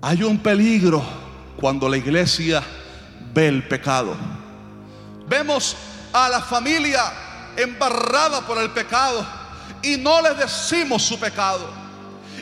[0.00, 1.02] Hay un peligro
[1.60, 2.62] cuando la iglesia
[3.34, 4.14] ve el pecado.
[5.26, 5.76] Vemos
[6.12, 7.02] a la familia
[7.56, 9.26] embarrada por el pecado
[9.82, 11.68] y no les decimos su pecado.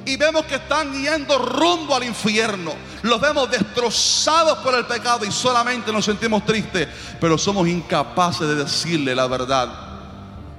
[0.04, 2.74] Y vemos que están yendo rumbo al infierno.
[3.02, 6.86] Los vemos destrozados por el pecado y solamente nos sentimos tristes,
[7.18, 9.68] pero somos incapaces de decirle la verdad.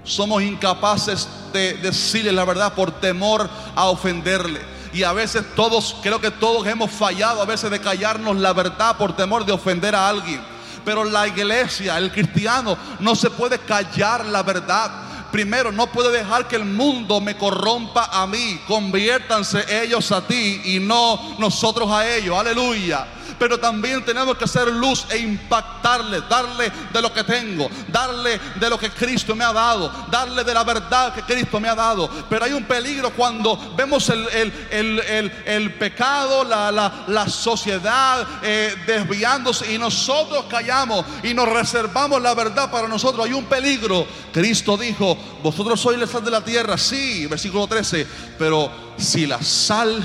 [0.03, 4.76] Somos incapaces de decirle la verdad por temor a ofenderle.
[4.97, 8.97] Y a veces todos, creo que todos hemos fallado a veces de callarnos la verdad
[8.97, 10.41] por temor de ofender a alguien.
[10.83, 14.89] Pero la iglesia, el cristiano, no se puede callar la verdad.
[15.31, 18.59] Primero, no puede dejar que el mundo me corrompa a mí.
[18.67, 22.35] Conviértanse ellos a ti y no nosotros a ellos.
[22.35, 23.05] Aleluya
[23.39, 28.69] pero también tenemos que hacer luz e impactarle, darle de lo que tengo, darle de
[28.69, 32.09] lo que Cristo me ha dado, darle de la verdad que Cristo me ha dado.
[32.29, 41.05] Pero hay un peligro cuando vemos el, pecado, la, sociedad eh, desviándose y nosotros callamos
[41.23, 43.25] y nos reservamos la verdad para nosotros.
[43.25, 44.07] Hay un peligro.
[44.31, 48.07] Cristo dijo, vosotros sois la sal de la tierra, sí, versículo 13,
[48.37, 50.03] pero si la sal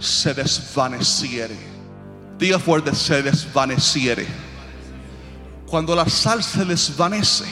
[0.00, 1.71] se desvaneciere
[2.42, 4.26] Diga fuerte, se desvaneciere.
[5.64, 7.44] Cuando la sal se desvanece,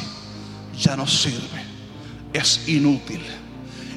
[0.77, 1.65] ya no sirve.
[2.33, 3.25] Es inútil.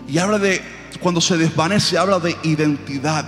[0.08, 0.62] Y habla de,
[1.00, 3.26] cuando se desvanece, habla de identidad.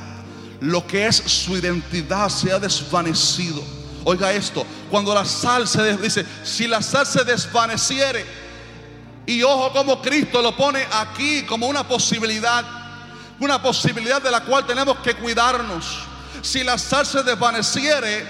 [0.62, 3.64] Lo que es su identidad se ha desvanecido.
[4.04, 8.24] Oiga esto, cuando la sal se dice, si la sal se desvaneciere,
[9.26, 12.64] y ojo como Cristo lo pone aquí como una posibilidad,
[13.40, 16.14] una posibilidad de la cual tenemos que cuidarnos
[16.46, 18.26] si la sal se desvaneciere,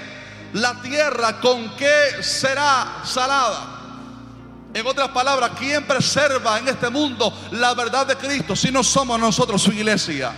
[0.53, 3.71] la tierra con qué será salada.
[4.73, 9.19] En otras palabras, ¿quién preserva en este mundo la verdad de Cristo si no somos
[9.19, 10.31] nosotros su iglesia?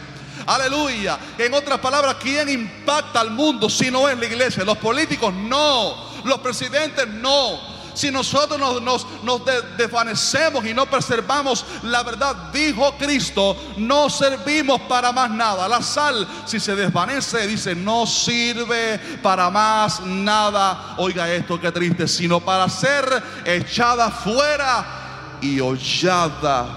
[0.48, 1.20] Aleluya.
[1.38, 4.64] En otras palabras, ¿quién impacta al mundo si no es la iglesia?
[4.64, 6.08] Los políticos no.
[6.24, 9.42] Los presidentes no si nosotros nos,
[9.76, 15.68] desvanecemos y no preservamos la verdad, dijo Cristo, no servimos para más nada.
[15.68, 20.94] La sal, si se desvanece, dice, no sirve para más nada.
[21.00, 23.04] Oiga esto, qué triste, sino para ser
[23.44, 26.68] echada fuera y hollada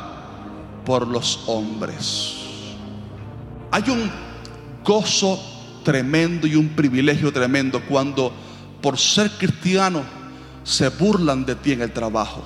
[0.87, 2.37] por los hombres.
[3.72, 4.11] Hay un
[4.83, 5.39] gozo
[5.84, 8.33] tremendo y un privilegio tremendo cuando
[8.81, 10.20] por ser cristiano
[10.71, 12.43] se burlan de ti en el trabajo.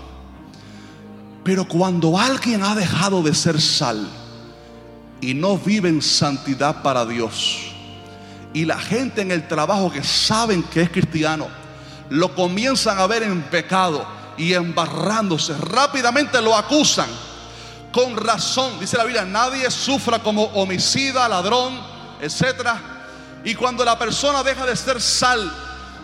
[1.44, 4.08] Pero cuando alguien ha dejado de ser sal
[5.20, 7.74] y no vive en santidad para Dios,
[8.54, 11.48] y la gente en el trabajo que saben que es cristiano,
[12.08, 14.06] lo comienzan a ver en pecado
[14.38, 17.08] y embarrándose, rápidamente lo acusan.
[17.92, 21.78] Con razón, dice la Biblia, nadie sufra como homicida, ladrón,
[22.22, 22.70] etc.
[23.44, 25.52] Y cuando la persona deja de ser sal,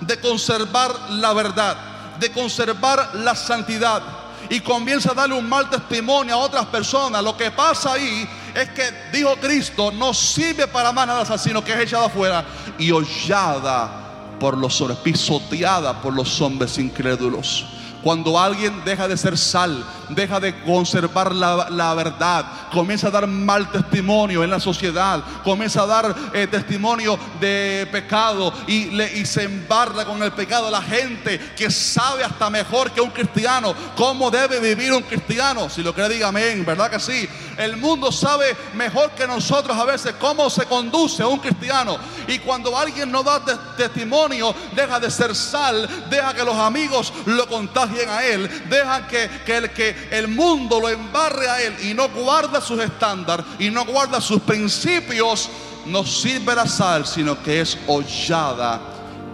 [0.03, 1.90] de conservar la verdad,
[2.21, 4.03] de conservar la santidad
[4.49, 8.69] y comienza a darle un mal testimonio a otras personas, lo que pasa ahí es
[8.71, 8.83] que,
[9.13, 12.45] dijo Cristo, no sirve para más nada, sino que es echada afuera
[12.79, 13.91] y hollada
[14.39, 17.67] por los hombres, pisoteada por los hombres incrédulos.
[18.03, 23.71] Cuando alguien deja de ser sal, deja de conservar la, verdad, comienza a dar mal
[23.71, 30.05] testimonio en la sociedad, comienza a dar eh, testimonio de pecado y, y se embarra
[30.05, 30.71] con el pecado.
[30.71, 35.69] La gente que sabe hasta mejor que un cristiano cómo debe vivir un cristiano.
[35.69, 37.29] Si lo cree, diga amén, ¿verdad que sí?
[37.57, 41.99] El mundo sabe mejor que nosotros a veces cómo se conduce un cristiano.
[42.27, 43.43] Y cuando alguien no da
[43.77, 49.29] testimonio, deja de ser sal, deja que los amigos lo contagien a él, deja que,
[49.45, 53.71] que, el, que el mundo lo embarre a él y no guarda sus estándares y
[53.71, 55.49] no guarda sus principios,
[55.87, 58.81] no sirve la sal, sino que es hollada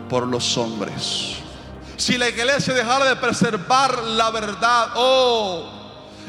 [0.08, 1.36] por los hombres.
[1.96, 5.76] Si la iglesia dejara de preservar la verdad, oh,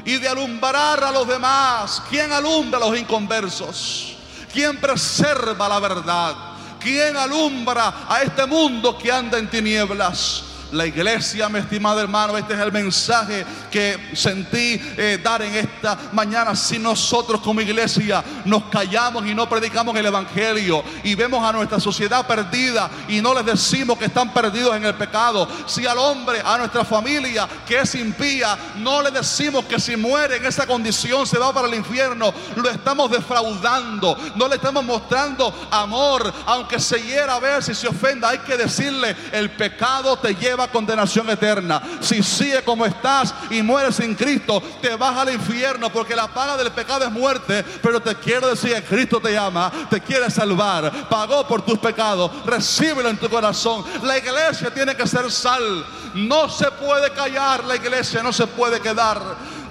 [0.06, 4.16] y de alumbrar a los demás, ¿quién alumbra a los inconversos?
[4.54, 6.36] ¿Quién preserva la verdad?
[6.80, 10.44] ¿Quién alumbra a este mundo que anda en tinieblas?
[10.72, 12.38] La iglesia, mi estimado hermano.
[12.38, 16.56] Este es el mensaje que sentí eh, dar en esta mañana.
[16.56, 21.80] Si nosotros como iglesia nos callamos y no predicamos el Evangelio y vemos a nuestra
[21.80, 25.48] sociedad perdida y no les decimos que están perdidos en el pecado.
[25.66, 30.38] Si al hombre, a nuestra familia que es impía, no le decimos que si muere
[30.38, 34.18] en esa condición se va para el infierno, lo estamos defraudando.
[34.36, 38.30] No le estamos mostrando amor, aunque se hiera a ver si se ofenda.
[38.30, 41.80] Hay que decirle, el pecado te lleva condenación eterna.
[42.00, 46.58] Si sigue como estás y mueres sin Cristo, te vas al infierno porque la paga
[46.58, 47.64] del pecado es muerte.
[47.84, 52.32] Pero te quiero decir que Cristo te llama, te quiere salvar, pagó por tus pecados,
[52.46, 53.84] recíbelo en tu corazón.
[54.02, 55.86] La iglesia tiene que ser sal.
[56.16, 59.22] No se puede callar la iglesia, no se puede quedar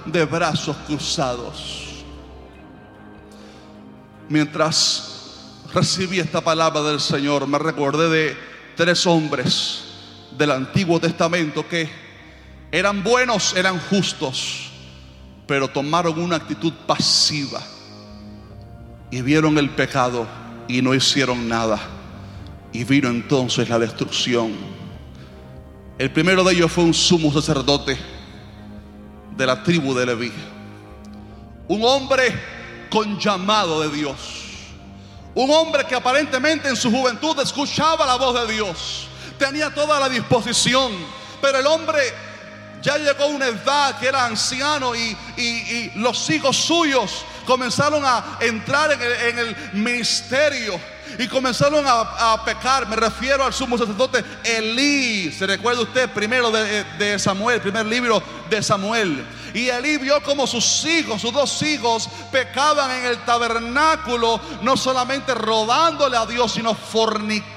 [0.05, 2.05] de brazos cruzados.
[4.29, 5.07] Mientras
[5.73, 8.37] recibí esta palabra del Señor, me recordé de
[8.75, 9.86] tres hombres
[10.37, 11.89] del Antiguo Testamento que
[12.71, 14.69] eran buenos, eran justos,
[15.47, 17.61] pero tomaron una actitud pasiva
[19.09, 20.27] y vieron el pecado
[20.67, 21.79] y no hicieron nada.
[22.73, 24.53] Y vino entonces la destrucción.
[25.97, 27.97] El primero de ellos fue un sumo sacerdote
[29.35, 30.31] de la tribu de Leví.
[31.69, 32.33] Un hombre
[32.89, 34.17] con llamado de Dios.
[35.33, 39.07] Un hombre que aparentemente en su juventud escuchaba la voz de Dios.
[39.37, 40.91] Tenía toda la disposición.
[41.41, 42.01] Pero el hombre
[42.81, 45.15] ya llegó a una edad que era anciano y,
[45.95, 50.79] los hijos suyos comenzaron a entrar en el, ministerio
[51.17, 52.87] y comenzaron a, pecar.
[52.87, 55.31] Me refiero al sumo sacerdote Elí.
[55.31, 59.25] ¿Se recuerda usted primero de, de Samuel, primer libro de Samuel?
[59.53, 65.33] Y Elí vio como sus hijos, sus dos hijos, pecaban en el tabernáculo, no solamente
[65.33, 67.56] robándole a Dios, sino fornicando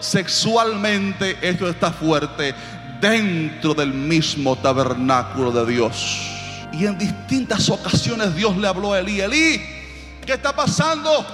[0.00, 1.38] sexualmente.
[1.40, 2.54] Esto está fuerte
[3.00, 6.30] dentro del mismo tabernáculo de Dios.
[6.72, 9.62] Y en distintas ocasiones Dios le habló a Elí, Elí,
[10.24, 11.26] ¿qué está pasando?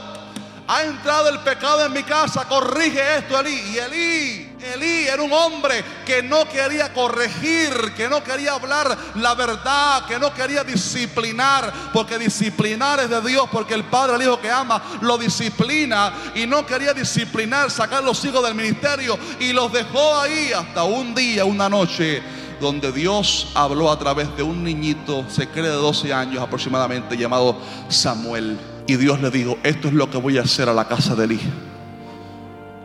[0.66, 3.60] Ha entrado el pecado en mi casa, corrige esto, Elí.
[3.72, 9.34] Y Elí, Elí era un hombre que no quería corregir, que no quería hablar la
[9.34, 14.40] verdad, que no quería disciplinar, porque disciplinar es de Dios, porque el Padre al Hijo
[14.40, 19.72] que ama lo disciplina y no quería disciplinar, sacar los hijos del ministerio y los
[19.72, 22.20] dejó ahí hasta un día, una noche
[22.60, 27.60] donde Dios habló a través de un niñito, se cree de 12 años aproximadamente, llamado
[27.88, 28.58] Samuel.
[28.88, 31.24] Y Dios le dijo, esto es lo que voy a hacer a la casa de
[31.26, 31.67] Eli.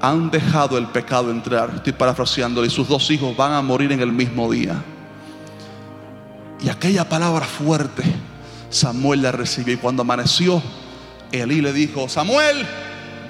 [0.04, 4.02] Han dejado el pecado entrar, estoy parafraseando, y sus dos hijos van a morir en
[4.02, 4.76] el mismo día.
[6.62, 8.04] Y aquella palabra fuerte,
[8.70, 9.76] Samuel la recibió.
[9.76, 10.62] Y cuando amaneció,
[11.32, 12.68] Elí le dijo, Samuel,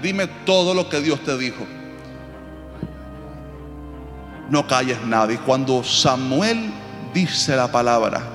[0.01, 1.63] dime todo lo que Dios te dijo.
[4.49, 5.31] No calles nada.
[5.31, 6.73] Y cuando Samuel
[7.13, 8.32] dice la palabra,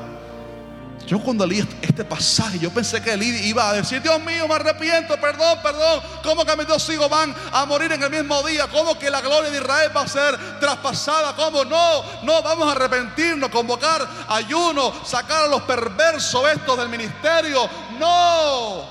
[1.08, 4.56] yo cuando leí este pasaje, yo pensé que él iba a decir, Dios mío, me
[4.56, 6.02] arrepiento, perdón, perdón.
[6.22, 8.66] ¿Cómo que mis dos hijos van a morir en el mismo día?
[8.66, 11.34] ¿Cómo que la gloria de Israel va a ser traspasada?
[11.34, 11.64] ¿Cómo?
[11.64, 17.66] No, no, vamos a arrepentirnos, convocar ayuno, sacar a los perversos estos del ministerio.
[17.98, 18.84] No.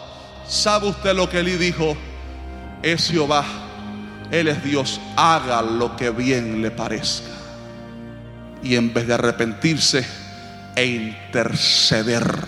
[0.47, 1.95] ¿Sabe usted lo que Elí dijo?
[2.81, 3.45] Es Jehová,
[4.31, 7.29] Él es Dios, haga lo que bien le parezca.
[8.63, 10.26] Y en vez de arrepentirse,
[10.77, 12.45] e interceder.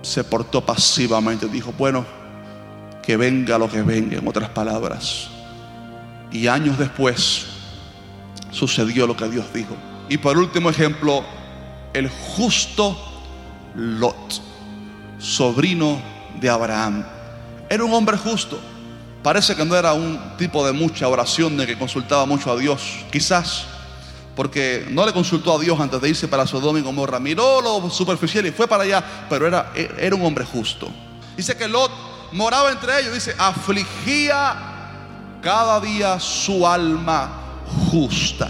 [0.00, 2.06] Se portó pasivamente, dijo, bueno,
[3.02, 5.28] que venga lo que venga, en otras palabras.
[6.32, 7.46] Y años después
[8.50, 9.76] sucedió lo que Dios dijo.
[10.08, 11.22] Y por último ejemplo,
[11.92, 12.98] el justo
[13.76, 14.40] Lot,
[15.18, 16.00] sobrino
[16.40, 17.04] de Abraham.
[17.68, 18.58] Era un hombre justo.
[19.22, 23.04] Parece que no era un tipo de mucha oración, de que consultaba mucho a Dios.
[23.12, 23.66] Quizás
[24.34, 27.18] porque no le consultó a Dios antes de irse para Sodoma y Gomorra.
[27.18, 30.88] Miró lo superficial y fue para allá, pero era, era un hombre justo.
[31.36, 31.90] Dice que Lot
[32.32, 34.56] moraba entre ellos, dice, afligía
[35.42, 37.30] cada día su alma
[37.90, 38.48] justa.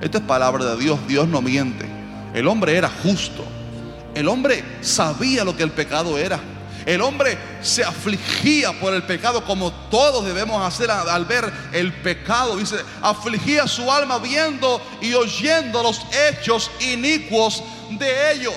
[0.00, 1.86] Esta es palabra de Dios, Dios no miente.
[2.34, 3.44] El hombre era justo.
[4.14, 6.38] El hombre sabía lo que el pecado era.
[6.86, 12.56] El hombre se afligía por el pecado como todos debemos hacer al ver el pecado.
[12.56, 18.54] Dice, afligía su alma viendo y oyendo los hechos inicuos de ellos.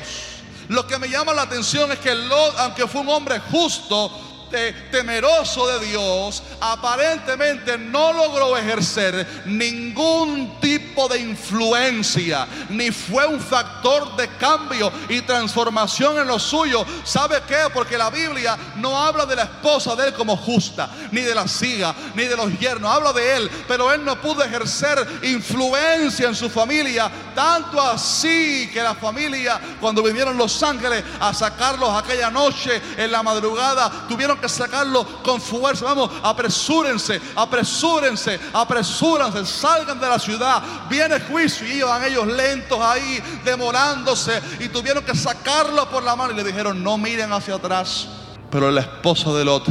[0.67, 2.13] Lo que me llama la atención es que
[2.57, 4.12] aunque fue un hombre justo,
[4.50, 14.16] temeroso de Dios, aparentemente no logró ejercer ningún tipo de influencia, ni fue un factor
[14.16, 16.86] de cambio y transformación en lo suyo.
[17.04, 17.70] ¿Sabe qué?
[17.74, 21.48] Porque la Biblia no habla de la esposa de él como justa, ni de la
[21.48, 26.36] siga, ni de los yernos, habla de él, pero él no pudo ejercer influencia en
[26.36, 32.82] su familia, tanto así que la familia, cuando vinieron los ángeles a sacarlos aquella noche
[32.98, 35.86] en la madrugada, tuvieron que sacarlo con fuerza.
[35.86, 40.62] Vamos, apresúrense, apresúrense, apresúrense, salgan de la ciudad.
[40.89, 46.34] Viene juicio y iban ellos lentos ahí, demorándose y tuvieron que sacarlo por la mano
[46.34, 48.08] y le dijeron, no miren hacia atrás.
[48.50, 49.65] Pero la esposa de Lot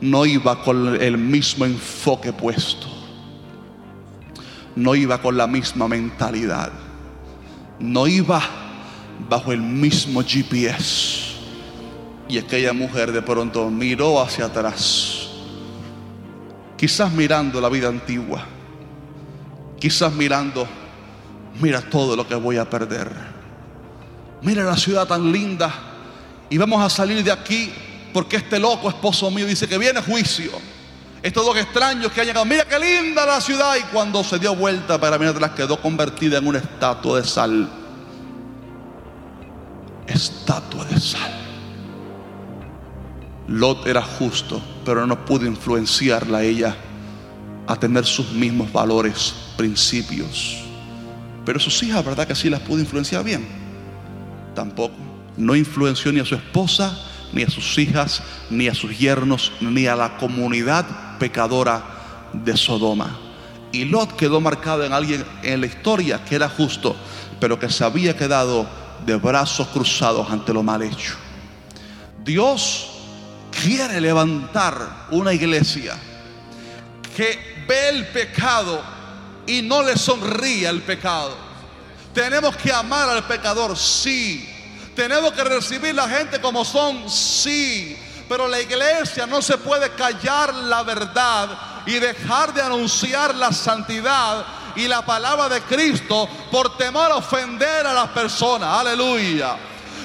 [0.00, 2.88] no iba con el mismo enfoque puesto.
[4.76, 6.72] no iba con la misma mentalidad.
[7.78, 8.42] No iba
[9.28, 11.13] bajo el mismo GPS.
[12.28, 15.28] Y aquella mujer de pronto miró hacia atrás.
[16.76, 18.44] Quizás mirando la vida antigua.
[19.78, 20.66] Quizás mirando,
[21.60, 23.10] mira todo lo que voy a perder.
[24.42, 25.72] Mira la ciudad tan linda.
[26.50, 27.72] Y vamos a salir de aquí
[28.12, 30.52] porque este loco esposo mío dice que viene juicio.
[31.22, 33.76] Estos dos extraños que han llegado, mira qué linda la ciudad.
[33.76, 37.68] Y cuando se dio vuelta para mirar atrás, quedó convertida en una estatua de sal.
[40.06, 41.43] Estatua de sal.
[43.48, 46.76] Lot era justo, pero no pudo influenciarla a ella
[47.66, 50.62] a tener sus mismos valores, principios.
[51.44, 53.46] Pero sus hijas, ¿verdad que sí las pudo influenciar bien?
[54.54, 54.94] Tampoco.
[55.36, 56.96] No influenció ni a su esposa,
[57.32, 63.18] ni a sus hijas, ni a sus yernos, ni a la comunidad pecadora de Sodoma.
[63.72, 66.96] Y Lot quedó marcado en alguien en la historia que era justo,
[67.40, 68.66] pero que se había quedado
[69.04, 71.14] de brazos cruzados ante lo mal hecho.
[72.24, 72.93] Dios
[73.64, 75.94] quiere levantar una iglesia
[77.16, 78.82] que ve el pecado
[79.46, 81.34] y no le sonríe al pecado.
[82.12, 84.46] Tenemos que amar al pecador, sí.
[84.94, 87.96] Tenemos que recibir la gente como son, sí.
[88.28, 91.48] Pero la iglesia no se puede callar la verdad
[91.86, 94.44] y dejar de anunciar la santidad
[94.76, 98.80] y la palabra de Cristo por temor a ofender a las personas.
[98.80, 99.56] Aleluya.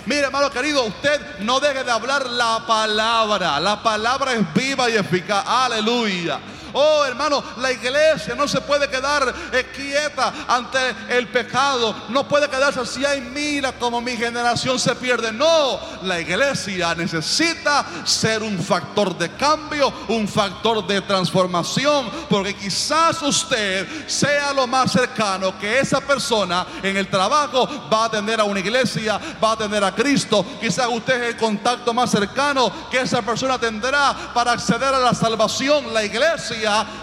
[0.10, 3.60] Mire, hermano querido, usted no deje de hablar la palabra.
[3.60, 5.46] La palabra es viva y eficaz.
[5.46, 6.40] Aleluya.
[6.74, 11.96] Oh, hermano, la iglesia no se puede quedar eh, quieta ante el pecado.
[12.10, 15.32] No puede quedarse así, ay, mira cómo mi generación se pierde.
[15.32, 23.22] No, la iglesia necesita ser un factor de cambio, un factor de transformación, porque quizás
[23.22, 28.44] usted sea lo más cercano que esa persona en el trabajo va a tener a
[28.44, 30.46] una iglesia, va a tener a Cristo.
[30.60, 35.14] Quizás usted es el contacto más cercano que esa persona tendrá para acceder a la
[35.14, 36.04] salvación, la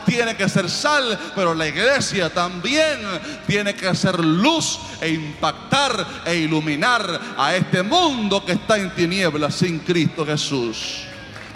[0.04, 3.00] tiene que ser sal, pero la iglesia también
[3.46, 9.54] tiene que ser luz e impactar e iluminar a este mundo que está en tinieblas
[9.54, 11.04] sin Cristo Jesús.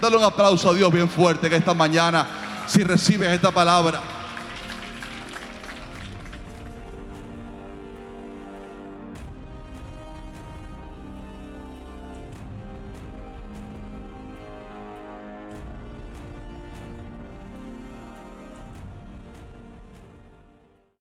[0.00, 2.26] Dale un aplauso a Dios bien fuerte que esta mañana,
[2.66, 4.17] si recibes esta palabra,